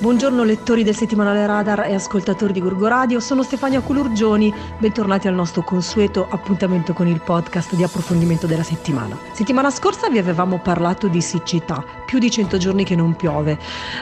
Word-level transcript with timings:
Buongiorno 0.00 0.44
lettori 0.44 0.82
del 0.82 0.96
settimanale 0.96 1.44
Radar 1.44 1.80
e 1.80 1.92
ascoltatori 1.92 2.54
di 2.54 2.60
Gorgo 2.62 2.86
Radio, 2.86 3.20
sono 3.20 3.42
Stefania 3.42 3.82
Culurgioni, 3.82 4.50
bentornati 4.78 5.28
al 5.28 5.34
nostro 5.34 5.62
consueto 5.62 6.26
appuntamento 6.26 6.94
con 6.94 7.06
il 7.06 7.20
podcast 7.20 7.74
di 7.74 7.82
approfondimento 7.82 8.46
della 8.46 8.62
settimana. 8.62 9.18
Settimana 9.32 9.68
scorsa 9.68 10.08
vi 10.08 10.16
avevamo 10.16 10.58
parlato 10.58 11.06
di 11.08 11.20
siccità, 11.20 11.84
più 12.06 12.18
di 12.18 12.30
100 12.30 12.56
giorni 12.56 12.82
che 12.82 12.96
non 12.96 13.14
piove. 13.14 13.58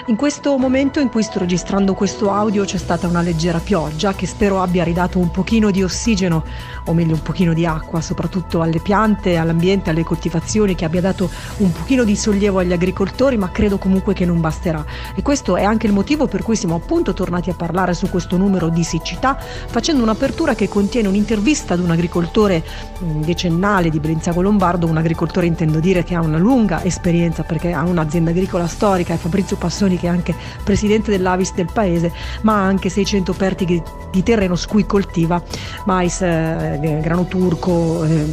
In 0.06 0.14
questo 0.14 0.56
momento 0.56 1.00
in 1.00 1.08
cui 1.08 1.24
sto 1.24 1.40
registrando 1.40 1.95
questo 1.95 2.30
audio 2.30 2.62
c'è 2.64 2.78
stata 2.78 3.08
una 3.08 3.20
leggera 3.20 3.58
pioggia 3.58 4.14
che 4.14 4.28
spero 4.28 4.62
abbia 4.62 4.84
ridato 4.84 5.18
un 5.18 5.32
pochino 5.32 5.72
di 5.72 5.82
ossigeno, 5.82 6.44
o 6.84 6.94
meglio 6.94 7.14
un 7.14 7.22
pochino 7.22 7.52
di 7.52 7.66
acqua, 7.66 8.01
soprattutto 8.01 8.62
alle 8.62 8.78
piante, 8.78 9.37
all'ambiente, 9.37 9.90
alle 9.90 10.04
coltivazioni, 10.04 10.76
che 10.76 10.84
abbia 10.84 11.01
dato 11.01 11.28
un 11.56 11.73
pochino 11.73 12.04
di 12.04 12.15
sollievo 12.15 12.60
agli 12.60 12.73
agricoltori, 12.73 13.37
ma 13.37 13.51
credo 13.51 13.78
comunque 13.78 14.15
che 14.15 14.24
non 14.24 14.40
basterà. 14.40 14.84
E 15.16 15.23
questo 15.23 15.56
è 15.56 15.65
anche 15.65 15.87
il 15.88 15.95
motivo 15.95 16.27
per 16.27 16.42
cui 16.42 16.55
siamo 16.55 16.74
appunto 16.74 17.15
tornati 17.15 17.51
a 17.51 17.55
parlare 17.55 17.95
su 17.95 18.09
questo 18.09 18.37
numero 18.37 18.69
di 18.69 18.84
siccità, 18.84 19.37
facendo 19.37 20.02
un'apertura 20.02 20.55
che 20.55 20.69
contiene 20.69 21.09
un'intervista 21.09 21.74
ad 21.74 21.80
un 21.80 21.91
agricoltore 21.91 22.62
mm, 23.02 23.23
decennale 23.23 23.88
di 23.88 23.98
Brenziago 23.98 24.43
Lombardo, 24.43 24.87
un 24.87 24.98
agricoltore 24.98 25.46
intendo 25.46 25.80
dire 25.80 26.05
che 26.05 26.15
ha 26.15 26.20
una 26.20 26.38
lunga 26.38 26.84
esperienza 26.84 27.43
perché 27.43 27.73
ha 27.73 27.82
un'azienda 27.82 28.30
agricola 28.30 28.66
storica, 28.66 29.15
è 29.15 29.16
Fabrizio 29.16 29.56
Passoni 29.56 29.98
che 29.98 30.06
è 30.06 30.10
anche 30.10 30.34
presidente 30.62 31.10
dell'Avis 31.10 31.55
del 31.55 31.70
paese, 31.73 32.12
ma 32.43 32.55
ha 32.55 32.66
anche 32.66 32.91
600 32.91 33.32
perti 33.32 33.82
di 34.10 34.23
terreno 34.23 34.55
su 34.57 34.68
cui 34.68 34.84
coltiva 34.84 35.43
mais, 35.87 36.20
eh, 36.20 36.98
grano 37.02 37.27
turco, 37.27 38.05
eh, 38.05 38.27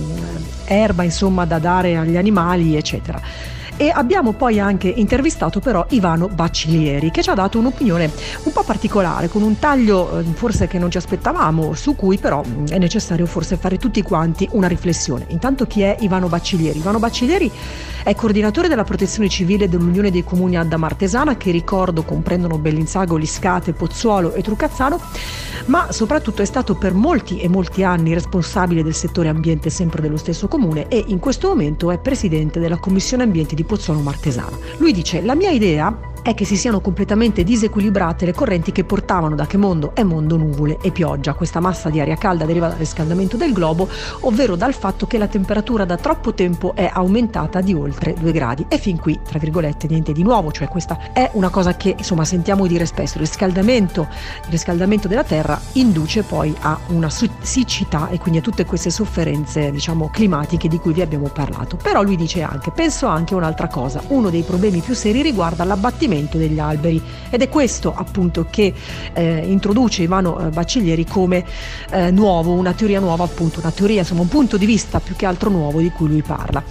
erba 0.65 1.03
insomma 1.03 1.45
da 1.45 1.59
dare 1.59 1.95
agli 1.95 2.17
animali 2.17 2.75
eccetera 2.75 3.21
e 3.77 3.91
abbiamo 3.93 4.33
poi 4.33 4.59
anche 4.59 4.87
intervistato 4.87 5.59
però 5.59 5.85
Ivano 5.89 6.27
Bacciglieri 6.27 7.11
che 7.11 7.21
ci 7.21 7.29
ha 7.29 7.33
dato 7.33 7.59
un'opinione 7.59 8.09
un 8.43 8.51
po' 8.51 8.63
particolare 8.63 9.27
con 9.27 9.41
un 9.41 9.59
taglio 9.59 10.19
eh, 10.19 10.23
forse 10.23 10.67
che 10.67 10.79
non 10.79 10.89
ci 10.89 10.97
aspettavamo 10.97 11.73
su 11.73 11.95
cui 11.95 12.17
però 12.17 12.41
mm, 12.45 12.67
è 12.67 12.77
necessario 12.77 13.25
forse 13.25 13.57
fare 13.57 13.77
tutti 13.77 14.01
quanti 14.01 14.47
una 14.51 14.67
riflessione. 14.67 15.25
Intanto 15.29 15.65
chi 15.65 15.81
è 15.81 15.97
Ivano 15.99 16.27
Bacciglieri? 16.27 16.79
Ivano 16.79 16.99
Bacciglieri 16.99 17.51
è 18.03 18.15
coordinatore 18.15 18.67
della 18.67 18.83
protezione 18.83 19.27
civile 19.29 19.67
dell'Unione 19.67 20.11
dei 20.11 20.23
Comuni 20.23 20.57
Adda 20.57 20.77
Martesana 20.77 21.35
che 21.35 21.51
ricordo 21.51 22.03
comprendono 22.03 22.57
Bellinzago, 22.57 23.17
Liscate, 23.17 23.73
Pozzuolo 23.73 24.33
e 24.33 24.41
Trucazzano 24.41 24.99
ma 25.65 25.91
soprattutto 25.91 26.41
è 26.41 26.45
stato 26.45 26.75
per 26.75 26.93
molti 26.93 27.39
e 27.39 27.47
molti 27.47 27.83
anni 27.83 28.13
responsabile 28.13 28.83
del 28.83 28.93
settore 28.93 29.29
ambiente 29.29 29.69
sempre 29.69 30.01
dello 30.01 30.17
stesso 30.17 30.47
comune 30.47 30.87
e 30.87 31.03
in 31.07 31.19
questo 31.19 31.47
momento 31.47 31.91
è 31.91 31.97
presidente 31.97 32.59
della 32.59 32.77
Commissione 32.77 33.23
Ambiente 33.23 33.55
di 33.55 33.63
Pozzuolo 33.65 33.99
Martesano. 33.99 34.59
Lui 34.77 34.93
dice 34.93 35.21
la 35.21 35.35
mia 35.35 35.49
idea 35.49 36.13
è 36.25 36.33
che 36.33 36.43
si 36.43 36.57
siano 36.57 36.81
completamente 36.81 37.43
disequilibrate 37.43 38.25
le 38.25 38.33
correnti 38.33 38.71
che 38.71 38.83
portavano 38.83 39.35
da 39.35 39.45
che 39.45 39.57
mondo 39.57 39.93
è 39.93 40.01
mondo 40.01 40.37
nuvole 40.37 40.79
e 40.81 40.89
pioggia. 40.89 41.35
Questa 41.35 41.59
massa 41.59 41.91
di 41.91 41.99
aria 41.99 42.15
calda 42.15 42.45
deriva 42.45 42.67
dal 42.67 42.79
riscaldamento 42.79 43.37
del 43.37 43.53
globo, 43.53 43.87
ovvero 44.21 44.55
dal 44.55 44.73
fatto 44.73 45.05
che 45.05 45.19
la 45.19 45.27
temperatura 45.27 45.85
da 45.85 45.97
troppo 45.97 46.33
tempo 46.33 46.73
è 46.73 46.89
aumentata 46.91 47.61
di 47.61 47.75
oltre 47.75 48.15
2 48.19 48.31
gradi. 48.31 48.65
E 48.67 48.79
fin 48.79 48.97
qui, 48.97 49.19
tra 49.23 49.37
virgolette, 49.37 49.85
niente 49.87 50.13
di 50.13 50.23
nuovo, 50.23 50.51
cioè 50.51 50.67
questa 50.67 51.13
è 51.13 51.29
una 51.33 51.49
cosa 51.49 51.75
che 51.75 51.93
insomma 51.95 52.25
sentiamo 52.25 52.65
dire 52.65 52.87
spesso. 52.87 53.19
Il 53.19 53.25
riscaldamento, 53.25 54.07
il 54.45 54.49
riscaldamento 54.49 55.07
della 55.07 55.23
Terra 55.23 55.61
induce 55.73 56.23
poi 56.23 56.55
a 56.61 56.75
una 56.87 57.11
siccità 57.11 58.09
e 58.09 58.17
quindi 58.17 58.39
a 58.39 58.41
tutte 58.41 58.65
queste 58.65 58.89
sofferenze, 58.89 59.69
diciamo, 59.69 60.09
climatiche 60.11 60.67
di 60.67 60.79
cui 60.79 60.93
vi 60.93 61.01
abbiamo 61.01 61.27
parlato. 61.27 61.77
Però 61.77 62.01
lui 62.01 62.15
dice 62.15 62.41
anche, 62.41 62.71
penso 62.71 63.05
anche 63.05 63.35
a 63.35 63.37
un'altra 63.37 63.67
cosa, 63.67 64.01
uno 64.07 64.31
dei 64.31 64.41
problemi 64.41 64.79
più 64.79 64.95
seri 64.95 65.21
riguarda 65.21 65.63
l'abbattimento 65.63 66.13
abbattimento 66.15 66.37
degli 66.37 66.59
alberi 66.59 67.01
ed 67.29 67.41
è 67.41 67.49
questo 67.49 67.93
appunto 67.93 68.47
che 68.49 68.73
eh, 69.13 69.43
introduce 69.45 70.03
Ivano 70.03 70.39
eh, 70.39 70.49
Bacciglieri 70.49 71.05
come 71.05 71.43
eh, 71.91 72.11
nuovo, 72.11 72.53
una 72.53 72.73
teoria 72.73 72.99
nuova 72.99 73.23
appunto, 73.23 73.59
una 73.59 73.71
teoria 73.71 73.99
insomma 73.99 74.21
un 74.21 74.27
punto 74.27 74.57
di 74.57 74.65
vista 74.65 74.99
più 74.99 75.15
che 75.15 75.25
altro 75.25 75.49
nuovo 75.49 75.79
di 75.79 75.89
cui 75.89 76.07
lui 76.07 76.21
parla. 76.21 76.63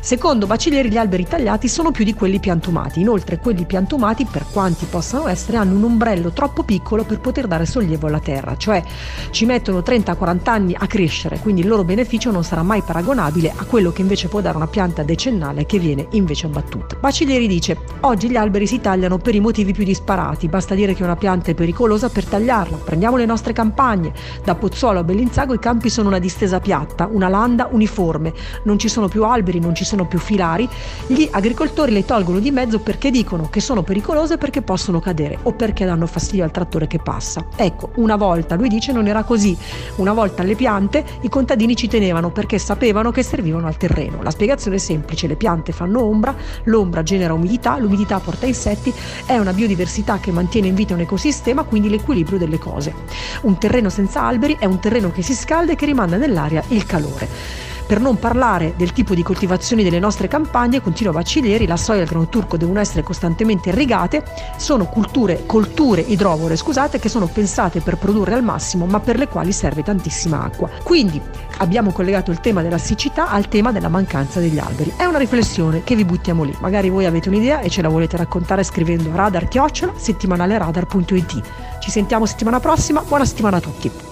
Secondo 0.00 0.46
Bacilleri 0.46 0.90
gli 0.90 0.96
alberi 0.96 1.24
tagliati 1.24 1.68
sono 1.68 1.90
più 1.90 2.04
di 2.04 2.14
quelli 2.14 2.38
piantumati, 2.38 3.00
inoltre 3.00 3.38
quelli 3.38 3.64
piantumati 3.64 4.24
per 4.24 4.46
quanti 4.50 4.86
possano 4.86 5.28
essere 5.28 5.58
hanno 5.58 5.74
un 5.74 5.84
ombrello 5.84 6.30
troppo 6.30 6.62
piccolo 6.62 7.04
per 7.04 7.20
poter 7.20 7.46
dare 7.46 7.66
sollievo 7.66 8.06
alla 8.06 8.20
terra, 8.20 8.56
cioè 8.56 8.82
ci 9.30 9.44
mettono 9.44 9.80
30-40 9.80 10.38
anni 10.48 10.74
a 10.78 10.86
crescere, 10.86 11.38
quindi 11.40 11.62
il 11.62 11.68
loro 11.68 11.84
beneficio 11.84 12.30
non 12.30 12.44
sarà 12.44 12.62
mai 12.62 12.82
paragonabile 12.82 13.52
a 13.54 13.64
quello 13.64 13.90
che 13.92 14.00
invece 14.00 14.28
può 14.28 14.40
dare 14.40 14.56
una 14.56 14.68
pianta 14.68 15.02
decennale 15.02 15.66
che 15.66 15.78
viene 15.78 16.06
invece 16.12 16.46
abbattuta. 16.46 16.96
Bacilleri 16.98 17.46
dice 17.46 17.76
oggi 18.00 18.30
gli 18.30 18.36
alberi 18.36 18.66
si 18.66 18.80
tagliano 18.80 18.87
per 19.18 19.34
i 19.34 19.40
motivi 19.40 19.72
più 19.72 19.84
disparati, 19.84 20.48
basta 20.48 20.74
dire 20.74 20.94
che 20.94 21.02
una 21.02 21.16
pianta 21.16 21.50
è 21.50 21.54
pericolosa 21.54 22.08
per 22.08 22.24
tagliarla, 22.24 22.78
prendiamo 22.78 23.16
le 23.16 23.26
nostre 23.26 23.52
campagne, 23.52 24.12
da 24.42 24.54
Pozzuolo 24.54 25.00
a 25.00 25.04
Bellinzago 25.04 25.52
i 25.52 25.58
campi 25.58 25.90
sono 25.90 26.08
una 26.08 26.18
distesa 26.18 26.58
piatta, 26.58 27.06
una 27.10 27.28
landa 27.28 27.68
uniforme, 27.70 28.32
non 28.62 28.78
ci 28.78 28.88
sono 28.88 29.08
più 29.08 29.24
alberi, 29.24 29.60
non 29.60 29.74
ci 29.74 29.84
sono 29.84 30.06
più 30.06 30.18
filari, 30.18 30.66
gli 31.06 31.28
agricoltori 31.30 31.92
le 31.92 32.06
tolgono 32.06 32.38
di 32.38 32.50
mezzo 32.50 32.78
perché 32.78 33.10
dicono 33.10 33.48
che 33.50 33.60
sono 33.60 33.82
pericolose 33.82 34.38
perché 34.38 34.62
possono 34.62 35.00
cadere 35.00 35.38
o 35.42 35.52
perché 35.52 35.84
danno 35.84 36.06
fastidio 36.06 36.44
al 36.44 36.50
trattore 36.50 36.86
che 36.86 36.98
passa. 36.98 37.46
Ecco, 37.56 37.90
una 37.96 38.16
volta, 38.16 38.54
lui 38.54 38.68
dice, 38.68 38.92
non 38.92 39.06
era 39.06 39.22
così. 39.22 39.56
Una 39.96 40.14
volta 40.14 40.42
le 40.42 40.54
piante 40.54 41.04
i 41.20 41.28
contadini 41.28 41.76
ci 41.76 41.88
tenevano 41.88 42.30
perché 42.30 42.58
sapevano 42.58 43.10
che 43.10 43.22
servivano 43.22 43.66
al 43.66 43.76
terreno. 43.76 44.22
La 44.22 44.30
spiegazione 44.30 44.76
è 44.76 44.80
semplice, 44.80 45.26
le 45.26 45.36
piante 45.36 45.72
fanno 45.72 46.02
ombra, 46.02 46.34
l'ombra 46.64 47.02
genera 47.02 47.34
umidità, 47.34 47.78
l'umidità 47.78 48.18
porta 48.18 48.46
insetti, 48.68 48.92
è 49.24 49.38
una 49.38 49.52
biodiversità 49.52 50.18
che 50.18 50.30
mantiene 50.30 50.68
in 50.68 50.74
vita 50.74 50.94
un 50.94 51.00
ecosistema, 51.00 51.62
quindi 51.64 51.88
l'equilibrio 51.88 52.38
delle 52.38 52.58
cose. 52.58 52.94
Un 53.42 53.58
terreno 53.58 53.88
senza 53.88 54.22
alberi 54.22 54.56
è 54.58 54.66
un 54.66 54.78
terreno 54.78 55.10
che 55.10 55.22
si 55.22 55.34
scalda 55.34 55.72
e 55.72 55.76
che 55.76 55.86
rimanda 55.86 56.16
nell'aria 56.16 56.62
il 56.68 56.84
calore. 56.84 57.66
Per 57.88 58.00
non 58.00 58.18
parlare 58.18 58.74
del 58.76 58.92
tipo 58.92 59.14
di 59.14 59.22
coltivazioni 59.22 59.82
delle 59.82 59.98
nostre 59.98 60.28
campagne, 60.28 60.82
continua 60.82 61.14
Baccileri, 61.14 61.66
la 61.66 61.78
soia 61.78 62.00
e 62.00 62.02
il 62.02 62.08
grano 62.08 62.28
turco 62.28 62.58
devono 62.58 62.80
essere 62.80 63.02
costantemente 63.02 63.70
irrigate, 63.70 64.22
sono 64.58 64.84
culture, 64.84 65.46
colture 65.46 66.02
idrovore, 66.02 66.56
scusate, 66.56 66.98
che 66.98 67.08
sono 67.08 67.28
pensate 67.28 67.80
per 67.80 67.96
produrre 67.96 68.34
al 68.34 68.44
massimo, 68.44 68.84
ma 68.84 69.00
per 69.00 69.16
le 69.16 69.26
quali 69.26 69.52
serve 69.52 69.82
tantissima 69.82 70.44
acqua. 70.44 70.68
Quindi 70.82 71.18
abbiamo 71.60 71.90
collegato 71.90 72.30
il 72.30 72.40
tema 72.40 72.60
della 72.60 72.76
siccità 72.76 73.30
al 73.30 73.48
tema 73.48 73.72
della 73.72 73.88
mancanza 73.88 74.38
degli 74.38 74.58
alberi. 74.58 74.92
È 74.94 75.06
una 75.06 75.16
riflessione 75.16 75.82
che 75.82 75.96
vi 75.96 76.04
buttiamo 76.04 76.42
lì. 76.42 76.54
Magari 76.60 76.90
voi 76.90 77.06
avete 77.06 77.30
un'idea 77.30 77.60
e 77.60 77.70
ce 77.70 77.80
la 77.80 77.88
volete 77.88 78.18
raccontare 78.18 78.64
scrivendo 78.64 79.10
radar 79.14 79.48
chiocciola 79.48 79.94
settimanaleradar.it. 79.96 81.42
Ci 81.80 81.90
sentiamo 81.90 82.26
settimana 82.26 82.60
prossima, 82.60 83.00
buona 83.00 83.24
settimana 83.24 83.56
a 83.56 83.60
tutti. 83.60 84.07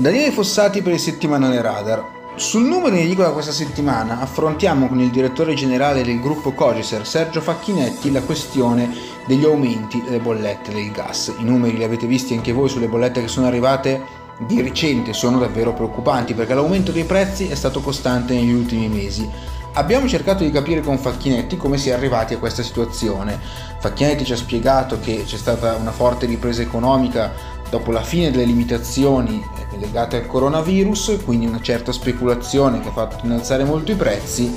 Daniele 0.00 0.30
Fossati 0.30 0.80
per 0.80 0.92
il 0.92 1.00
settimanale 1.00 1.60
Radar. 1.60 2.04
Sul 2.36 2.62
numero 2.62 2.94
in 2.94 3.02
edicola 3.02 3.32
questa 3.32 3.50
settimana 3.50 4.20
affrontiamo 4.20 4.86
con 4.86 5.00
il 5.00 5.10
direttore 5.10 5.54
generale 5.54 6.04
del 6.04 6.20
gruppo 6.20 6.52
Cogiser, 6.52 7.04
Sergio 7.04 7.40
Facchinetti, 7.40 8.12
la 8.12 8.22
questione 8.22 8.94
degli 9.26 9.44
aumenti 9.44 10.00
delle 10.00 10.20
bollette 10.20 10.72
del 10.72 10.92
gas. 10.92 11.34
I 11.36 11.42
numeri 11.42 11.76
li 11.76 11.82
avete 11.82 12.06
visti 12.06 12.34
anche 12.34 12.52
voi 12.52 12.68
sulle 12.68 12.86
bollette 12.86 13.22
che 13.22 13.26
sono 13.26 13.48
arrivate 13.48 14.00
di 14.38 14.62
recente, 14.62 15.12
sono 15.12 15.40
davvero 15.40 15.72
preoccupanti 15.72 16.32
perché 16.32 16.54
l'aumento 16.54 16.92
dei 16.92 17.02
prezzi 17.02 17.48
è 17.48 17.56
stato 17.56 17.80
costante 17.80 18.34
negli 18.34 18.52
ultimi 18.52 18.86
mesi. 18.88 19.28
Abbiamo 19.72 20.08
cercato 20.08 20.44
di 20.44 20.50
capire 20.52 20.80
con 20.80 20.98
Facchinetti 20.98 21.56
come 21.56 21.76
si 21.76 21.88
è 21.88 21.92
arrivati 21.92 22.34
a 22.34 22.38
questa 22.38 22.62
situazione. 22.62 23.38
Facchinetti 23.80 24.24
ci 24.24 24.32
ha 24.32 24.36
spiegato 24.36 24.98
che 25.00 25.24
c'è 25.26 25.36
stata 25.36 25.74
una 25.74 25.92
forte 25.92 26.26
ripresa 26.26 26.62
economica 26.62 27.57
dopo 27.70 27.90
la 27.90 28.02
fine 28.02 28.30
delle 28.30 28.44
limitazioni 28.44 29.44
eh, 29.72 29.78
legate 29.78 30.16
al 30.16 30.26
coronavirus, 30.26 31.18
quindi 31.24 31.46
una 31.46 31.60
certa 31.60 31.92
speculazione 31.92 32.80
che 32.80 32.88
ha 32.88 32.92
fatto 32.92 33.24
innalzare 33.24 33.64
molto 33.64 33.92
i 33.92 33.96
prezzi 33.96 34.52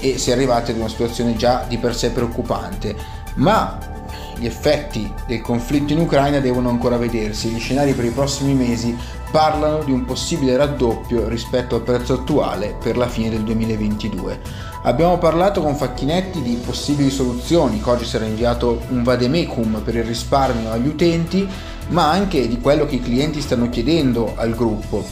e 0.00 0.18
si 0.18 0.30
è 0.30 0.32
arrivati 0.32 0.72
ad 0.72 0.78
una 0.78 0.88
situazione 0.88 1.36
già 1.36 1.64
di 1.68 1.78
per 1.78 1.94
sé 1.94 2.10
preoccupante. 2.10 2.96
Ma 3.36 3.78
gli 4.38 4.46
effetti 4.46 5.12
del 5.26 5.40
conflitto 5.40 5.92
in 5.92 6.00
Ucraina 6.00 6.40
devono 6.40 6.68
ancora 6.68 6.96
vedersi, 6.96 7.48
gli 7.48 7.58
scenari 7.58 7.94
per 7.94 8.04
i 8.04 8.10
prossimi 8.10 8.54
mesi 8.54 8.96
parlano 9.30 9.82
di 9.82 9.90
un 9.90 10.04
possibile 10.04 10.56
raddoppio 10.56 11.28
rispetto 11.28 11.74
al 11.74 11.82
prezzo 11.82 12.14
attuale 12.14 12.76
per 12.82 12.96
la 12.96 13.08
fine 13.08 13.30
del 13.30 13.42
2022. 13.42 14.40
Abbiamo 14.82 15.18
parlato 15.18 15.62
con 15.62 15.74
Facchinetti 15.74 16.42
di 16.42 16.60
possibili 16.64 17.10
soluzioni, 17.10 17.80
oggi 17.84 18.04
sarà 18.04 18.24
inviato 18.24 18.82
un 18.88 19.02
vademecum 19.02 19.80
per 19.82 19.96
il 19.96 20.04
risparmio 20.04 20.70
agli 20.70 20.86
utenti, 20.86 21.48
ma 21.88 22.10
anche 22.10 22.46
di 22.46 22.60
quello 22.60 22.86
che 22.86 22.96
i 22.96 23.02
clienti 23.02 23.40
stanno 23.40 23.68
chiedendo 23.68 24.34
al 24.36 24.54
gruppo. 24.54 25.04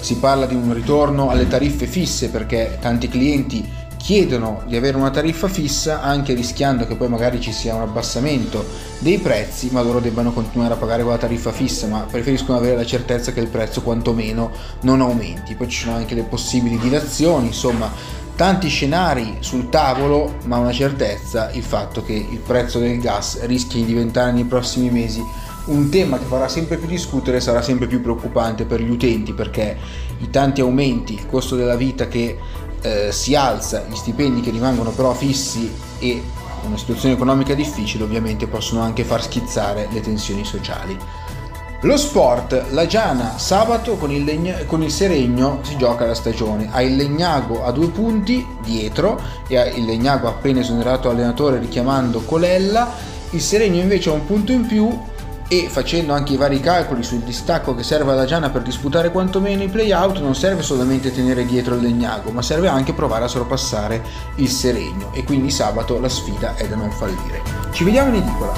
Si 0.00 0.16
parla 0.16 0.46
di 0.46 0.54
un 0.54 0.74
ritorno 0.74 1.30
alle 1.30 1.48
tariffe 1.48 1.86
fisse 1.86 2.28
perché 2.28 2.78
tanti 2.80 3.08
clienti 3.08 3.66
chiedono 4.02 4.64
di 4.66 4.74
avere 4.74 4.96
una 4.96 5.10
tariffa 5.10 5.46
fissa 5.46 6.02
anche 6.02 6.34
rischiando 6.34 6.88
che 6.88 6.96
poi 6.96 7.08
magari 7.08 7.40
ci 7.40 7.52
sia 7.52 7.76
un 7.76 7.82
abbassamento 7.82 8.66
dei 8.98 9.18
prezzi 9.18 9.68
ma 9.70 9.80
loro 9.80 10.00
debbano 10.00 10.32
continuare 10.32 10.74
a 10.74 10.76
pagare 10.76 11.04
quella 11.04 11.18
tariffa 11.18 11.52
fissa 11.52 11.86
ma 11.86 12.00
preferiscono 12.10 12.58
avere 12.58 12.74
la 12.74 12.84
certezza 12.84 13.32
che 13.32 13.38
il 13.38 13.46
prezzo 13.46 13.80
quantomeno 13.82 14.50
non 14.80 15.00
aumenti. 15.00 15.54
Poi 15.54 15.68
ci 15.68 15.84
sono 15.84 15.94
anche 15.94 16.16
le 16.16 16.24
possibili 16.24 16.78
dilazioni 16.78 17.46
insomma 17.46 17.92
tanti 18.34 18.66
scenari 18.66 19.36
sul 19.38 19.68
tavolo 19.68 20.34
ma 20.46 20.58
una 20.58 20.72
certezza 20.72 21.52
il 21.52 21.62
fatto 21.62 22.02
che 22.02 22.14
il 22.14 22.40
prezzo 22.44 22.80
del 22.80 22.98
gas 22.98 23.44
rischia 23.44 23.78
di 23.78 23.86
diventare 23.86 24.32
nei 24.32 24.44
prossimi 24.44 24.90
mesi 24.90 25.22
un 25.66 25.90
tema 25.90 26.18
che 26.18 26.24
farà 26.24 26.48
sempre 26.48 26.76
più 26.76 26.88
discutere 26.88 27.38
sarà 27.38 27.62
sempre 27.62 27.86
più 27.86 28.00
preoccupante 28.00 28.64
per 28.64 28.80
gli 28.80 28.90
utenti 28.90 29.32
perché 29.32 29.76
i 30.18 30.28
tanti 30.30 30.60
aumenti, 30.60 31.14
il 31.14 31.26
costo 31.26 31.54
della 31.54 31.76
vita 31.76 32.08
che 32.08 32.36
eh, 32.82 33.12
si 33.12 33.34
alza, 33.34 33.84
gli 33.88 33.96
stipendi 33.96 34.40
che 34.40 34.50
rimangono 34.50 34.90
però 34.90 35.12
fissi 35.14 35.72
e 35.98 36.22
una 36.66 36.76
situazione 36.76 37.14
economica 37.14 37.54
difficile 37.54 38.04
ovviamente 38.04 38.46
possono 38.46 38.82
anche 38.82 39.04
far 39.04 39.22
schizzare 39.22 39.88
le 39.90 40.00
tensioni 40.00 40.44
sociali. 40.44 40.96
Lo 41.84 41.96
sport, 41.96 42.66
la 42.70 42.86
Giana 42.86 43.38
sabato 43.38 43.96
con 43.96 44.12
il, 44.12 44.22
Legna, 44.22 44.58
con 44.66 44.84
il, 44.84 44.90
Seregno 44.92 45.58
si 45.62 45.76
gioca 45.76 46.06
la 46.06 46.14
stagione, 46.14 46.68
ha 46.70 46.80
il 46.80 46.94
Legnago 46.94 47.64
a 47.64 47.72
due 47.72 47.88
punti 47.88 48.46
dietro 48.62 49.20
e 49.48 49.60
il 49.74 49.84
Legnago 49.84 50.28
ha 50.28 50.30
appena 50.30 50.60
esonerato 50.60 51.10
allenatore 51.10 51.58
richiamando 51.58 52.20
Colella, 52.20 52.88
il 53.30 53.40
Seregno 53.40 53.80
invece 53.80 54.10
ha 54.10 54.12
un 54.12 54.24
punto 54.24 54.52
in 54.52 54.64
più 54.64 54.96
e 55.52 55.68
facendo 55.68 56.14
anche 56.14 56.32
i 56.32 56.36
vari 56.38 56.60
calcoli 56.60 57.02
sul 57.02 57.18
distacco 57.18 57.74
che 57.74 57.82
serve 57.82 58.12
alla 58.12 58.24
Giana 58.24 58.48
per 58.48 58.62
disputare 58.62 59.10
quantomeno 59.10 59.62
i 59.62 59.68
playout 59.68 60.18
non 60.18 60.34
serve 60.34 60.62
solamente 60.62 61.12
tenere 61.12 61.44
dietro 61.44 61.74
il 61.74 61.82
Legnago 61.82 62.30
ma 62.30 62.40
serve 62.40 62.68
anche 62.68 62.94
provare 62.94 63.24
a 63.24 63.28
sorpassare 63.28 64.02
il 64.36 64.48
Seregno 64.48 65.12
e 65.12 65.24
quindi 65.24 65.50
sabato 65.50 66.00
la 66.00 66.08
sfida 66.08 66.54
è 66.56 66.66
da 66.66 66.76
non 66.76 66.90
fallire. 66.90 67.42
Ci 67.70 67.84
vediamo 67.84 68.16
in 68.16 68.22
edicola! 68.22 68.52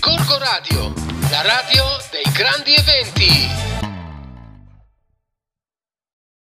Corco 0.00 0.38
Radio, 0.38 0.92
la 1.30 1.40
radio 1.40 1.84
dei 2.10 2.30
grandi 2.34 2.74
eventi. 2.74 3.77